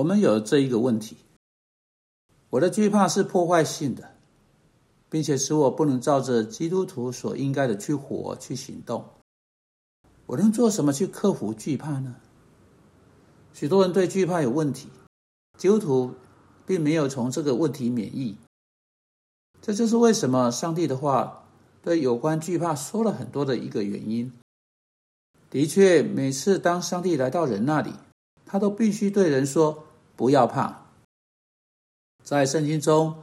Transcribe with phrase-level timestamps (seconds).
[0.00, 1.14] 我们有这一个问题：
[2.48, 4.16] 我的惧怕是破坏性的，
[5.10, 9.04] 并且使我不能照着基督徒所应该的去活、去行动。
[10.24, 12.16] 我能做什么去克服惧怕呢？
[13.52, 14.88] 许多人对惧怕有问题，
[15.58, 16.14] 基督徒
[16.64, 18.38] 并没有从这个问题免疫。
[19.60, 21.46] 这就是为什么上帝的话
[21.82, 24.32] 对有关惧怕说了很多的一个原因。
[25.50, 27.92] 的确，每次当上帝来到人那里，
[28.46, 29.84] 他都必须对人说
[30.20, 30.82] ：“不要怕。”
[32.22, 33.14] 在圣经中，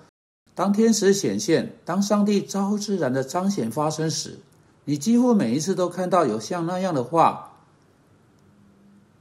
[0.55, 4.39] 当天使显现，当上帝超自然的彰显发生时，
[4.85, 7.53] 你几乎每一次都看到有像那样的话。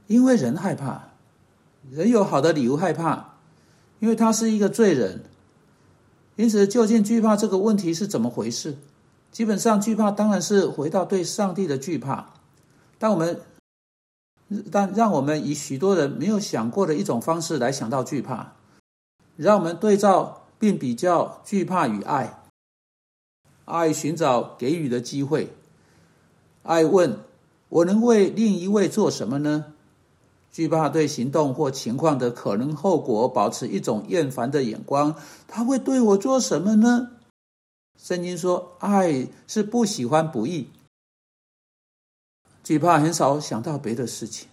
[0.07, 1.09] 因为人害怕，
[1.91, 3.35] 人有好的理由害怕，
[3.99, 5.25] 因为他是一个罪人。
[6.35, 8.75] 因此，究竟惧怕这个问题是怎么回事？
[9.31, 12.29] 基本上，惧怕当然是回到对上帝的惧怕。
[12.97, 13.41] 但我们，
[14.71, 18.53] 但让我们以许多人没有想过的一种方式来想到惧怕，
[19.35, 22.43] 让我们对照并比较惧怕与爱。
[23.65, 25.53] 爱寻找给予的机会，
[26.63, 27.19] 爱问
[27.67, 29.73] ：“我能为另一位做什么呢？”
[30.49, 35.13] 惧怕对行动或情况的可能后果保持一种厌烦的眼光，
[35.47, 37.11] 他会对我做什么呢？
[37.99, 40.69] 圣经说，爱是不喜欢不义。
[42.67, 44.49] 惧怕很少想到别的事情，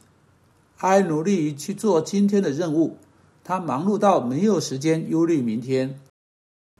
[0.79, 2.97] 爱努力去做今天的任务，
[3.43, 5.99] 他忙碌到没有时间忧虑明天。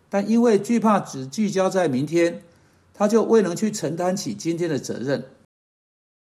[0.09, 2.45] 但因为惧怕只聚焦在明天，
[2.93, 5.25] 他就未能去承担起今天的责任。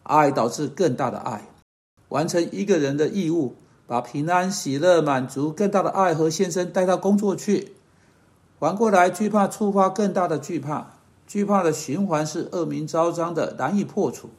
[0.05, 1.49] 爱导致更大的爱。
[2.09, 7.73] 完成一个人的义务，把平安、喜乐、满足、更大的爱和献身带到工作去。
[8.59, 10.95] 反过来，惧怕触发更大的惧怕，
[11.27, 14.31] 惧怕的循环是恶名昭彰的，难以破除。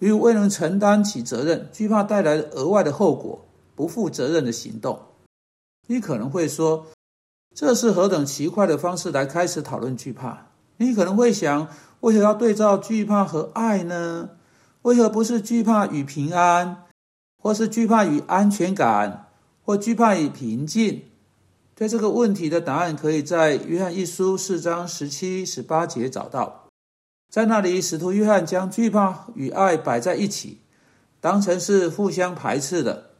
[0.00, 4.98] 因为未能承担起责任，惧怕带来额外的后果，不负责任的行动。
[5.86, 6.86] 你可能会说，
[7.54, 10.46] 这是何等奇怪的方式来开始讨论惧怕？
[10.78, 11.68] 你可能会想，
[12.00, 14.30] 为何要对照惧怕和爱呢？
[14.82, 16.84] 为何不是惧怕与平安？
[17.42, 19.28] 或是惧怕与安全感，
[19.62, 21.04] 或惧怕与平静，
[21.74, 26.59] 对这个问题的答案，可以在约翰一书四章十七、十八节找到。
[27.30, 30.58] 在那里，使徒约翰将惧怕与爱摆在一起，
[31.20, 33.10] 当成是互相排斥的。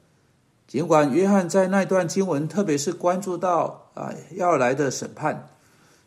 [0.67, 5.49] 尽管约翰在那段经文，特别是关注到啊要来的审判，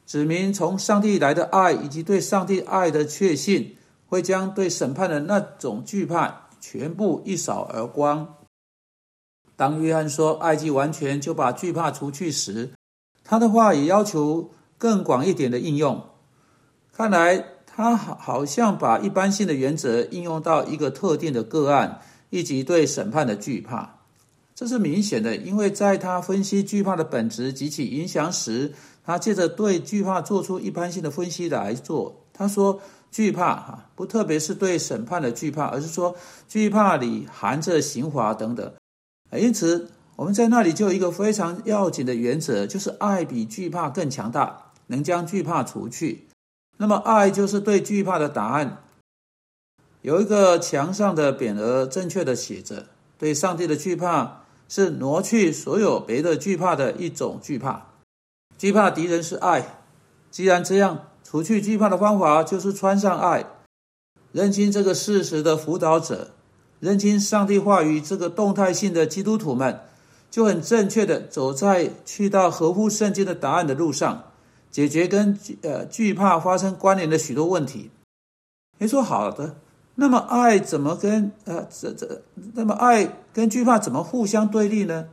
[0.06, 3.78] 指明从上帝来的爱，以及对上帝爱的确信，
[4.08, 6.42] 会将对审判的那种惧怕。
[6.66, 8.36] 全部一扫而光。
[9.58, 12.72] 当约翰说爱既完全就把惧怕除去时，
[13.26, 16.02] 他的话也要求更广一点的应用。
[16.94, 17.44] 看来
[17.76, 23.96] 他好好像把一般性的原则应用到一个特定的个案，以及对审判的惧怕。
[24.54, 28.74] 这是明显的，因为在他分析惧怕的本质及其影响时，
[29.04, 32.24] 他借着对惧怕做出一般性的分析来做。
[32.34, 32.82] 他说。
[33.14, 36.16] 惧怕哈，不特别是对审判的惧怕，而是说
[36.50, 38.74] 惧怕里含着刑罚等等。
[39.38, 46.26] 因此，我们在那里就有一个非常要紧的原则，就是爱比惧怕更强大，能将惧怕除去。
[46.78, 48.84] 那么，爱就是对惧怕的答案。
[50.02, 57.88] 有一个墙上的匾额，正确的写着：对上帝的惧怕是挪去所有别的惧怕的一种惧怕。
[58.58, 59.80] 惧怕敌人是爱。
[60.30, 61.08] 既然这样。
[61.26, 63.44] 除去惧怕的方法就是穿上爱，
[64.34, 66.30] 认清这个事实的辅导者，
[66.80, 69.80] 认清上帝话语这个动态性的基督徒们，
[70.30, 74.26] 就很正确的走在去到合乎圣经的答案的路上，
[74.74, 77.92] 解决跟呃惧怕发生关联的许多问题。
[78.80, 79.56] 你说好的，
[79.96, 82.24] 那么爱怎么跟呃这这
[82.56, 85.10] 那么爱跟惧怕怎么互相对立呢？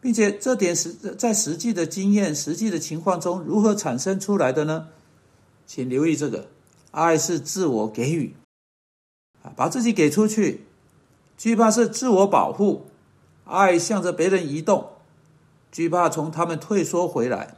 [0.00, 4.88] 并且这点实在实际的经验、实际的情况中如何产生出来的呢？
[5.66, 6.48] 请留意这个，
[6.90, 8.34] 爱是自我给予，
[9.42, 10.62] 啊，把自己给出去；
[11.38, 12.86] 惧怕是自我保护，
[13.44, 14.90] 爱向着别人移动，
[15.70, 17.54] 惧怕从他们退缩回来。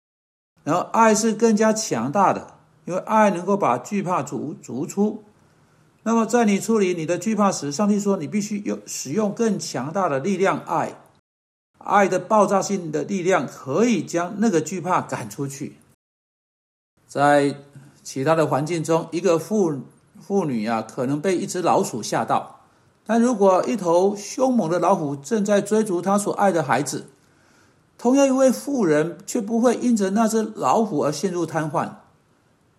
[0.69, 5.25] 然后，爱是更加强大的，因为爱能够把惧怕逐逐出。
[6.03, 10.97] 那么，在你处理你的惧怕时，上帝说你必须用使用更强大的力量，爱，
[11.79, 15.76] 爱的爆炸性的力量可以将那个惧怕赶出去，
[17.06, 17.55] 在。
[18.00, 19.82] 其他的环境中，一个妇
[20.19, 22.61] 妇女啊，可能被一只老鼠吓到；
[23.05, 27.09] 但如果一头凶猛的老虎正在追逐他所爱的孩子，
[27.98, 31.90] 同样一位妇人却不会因着那只老虎而陷入瘫痪、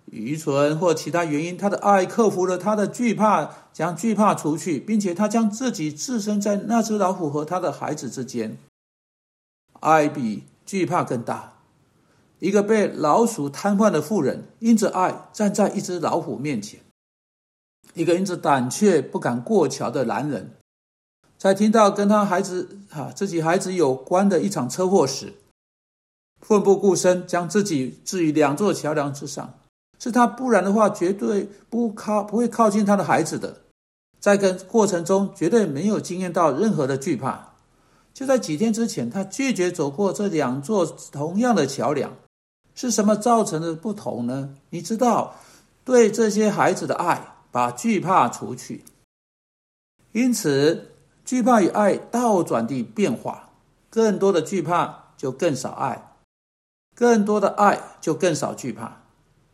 [0.05, 1.57] 愚蠢或其他原因。
[1.57, 8.57] 她的爱克服了她的惧怕，将惧怕除去，并且她将自己置身在那只老虎和她的孩子之间。
[9.81, 11.57] 爱比惧怕更大。
[12.39, 16.79] 一个被老鼠瘫痪的妇人，因着爱站在一只老虎面前；
[17.93, 20.51] 一个因着胆怯不敢过桥的男人，
[21.37, 25.33] 在听到跟他孩子啊自己孩子有关的一场车祸时，
[26.41, 29.53] 奋不顾身将自己置于两座桥梁之上。
[29.99, 33.61] 是他，不然的话绝对不靠不会靠近他的孩子的。
[34.19, 37.53] 在跟过程中，绝对没有经验到任何的惧怕。
[38.13, 42.13] 就在几天之前，他拒绝走过这两座同样的桥梁。
[42.75, 44.55] 是什么造成的不同呢？
[44.69, 45.35] 你知道，
[45.83, 48.85] 对这些孩子的爱，把惧怕除去。
[50.13, 50.91] 因此，
[51.29, 53.49] 惧怕与爱倒转地变化，
[53.91, 56.15] 更多的惧怕就更少爱，
[56.95, 59.03] 更多的爱就更少惧怕。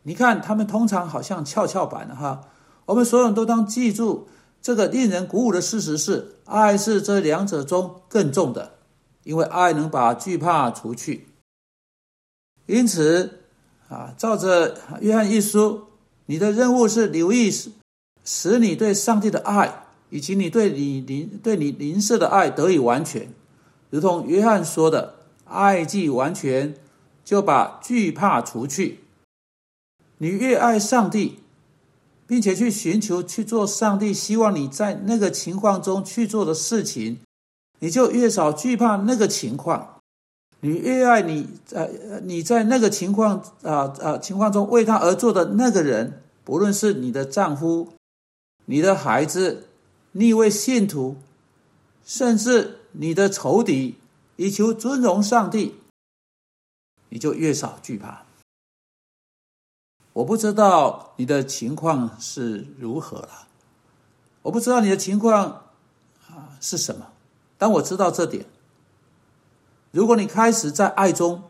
[0.04, 2.48] 你看，他们通常好像跷跷板的哈。
[2.86, 4.26] 我们所有人都当记住
[4.62, 8.76] 这个令人鼓舞的事实是：爱是这两者中更重的，
[9.24, 11.28] 因为爱能把惧怕除去。
[12.64, 13.40] 因此，
[13.90, 15.88] 啊，照着约翰一书，
[16.24, 17.70] 你的任务是留意使
[18.24, 23.28] 使你对上帝的爱，以及你对你邻对你邻舍的爱得以完全，
[23.90, 26.74] 如同约翰说的：“爱既完全，
[27.24, 29.00] 就把惧怕除去。”
[30.18, 31.40] 你越爱上帝，
[32.26, 37.18] 并且去寻求去做上帝希望你在那个情况中去做的事情，
[37.80, 39.98] 你就越少惧怕那个情况。
[40.60, 47.92] 你越爱你呃你在那个情况啊啊情况中为他而做的那个人，不论是你的丈夫、
[48.64, 49.64] 你的孩子、
[50.18, 51.18] 逆位信徒，
[52.02, 53.98] 甚至你的仇敌，
[54.36, 55.74] 以求尊荣上帝，
[57.10, 58.22] 你就越少惧怕。
[60.14, 63.46] 我不知道你的情况是如何了，
[64.40, 65.66] 我不知道你的情况
[66.30, 67.12] 啊是什么，
[67.58, 68.46] 但我知道这点：
[69.90, 71.42] 如果你开始在爱中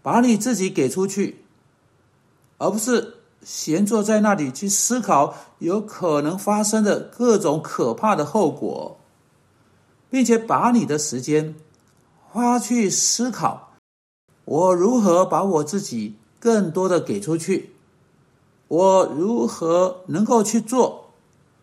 [0.00, 1.44] 把你自己给出去，
[2.56, 8.98] 而不是闲坐在那里去思考有可能发生的各种可怕的后果，
[10.10, 11.54] 并且把你的时间
[12.30, 13.74] 花去思考
[14.44, 17.74] 我如何把我自己更多的给出去。
[18.68, 21.10] 我如何能够去做？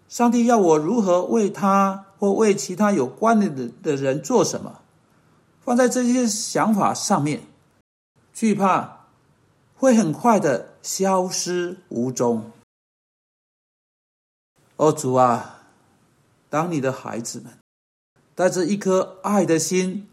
[0.07, 4.79] 上帝要我如何为他或为其他有关的的的人做什么？
[5.61, 7.41] 放在这些想法上面，
[8.33, 9.00] 惧怕
[9.81, 12.51] 会很快的消失无踪。
[14.75, 15.63] 哦，主啊，
[16.51, 17.57] 当你的孩子们
[18.35, 20.07] 带着一颗爱的心，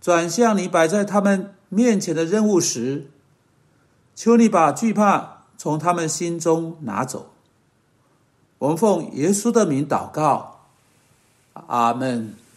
[0.00, 3.10] 转向你摆在他们面前的任务时，
[4.14, 5.34] 求你把惧怕。
[5.58, 7.32] 从他们心中拿走。
[8.58, 10.66] 我们奉耶稣的名祷告，
[11.54, 12.36] 阿门。